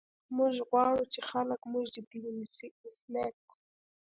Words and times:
موږ 0.37 0.53
غواړو 0.69 1.03
چې 1.13 1.19
خلک 1.29 1.59
موږ 1.71 1.85
جدي 1.95 2.19
ونیسي 2.23 2.67
ایس 2.83 2.99
میکس 3.11 3.47